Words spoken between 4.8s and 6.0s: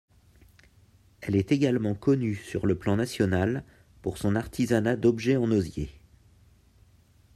d'objets en osier.